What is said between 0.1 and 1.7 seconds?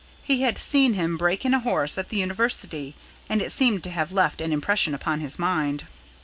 He had seen him break in a